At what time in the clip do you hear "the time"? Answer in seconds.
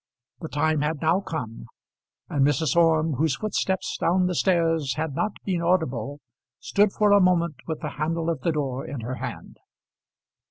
0.39-0.81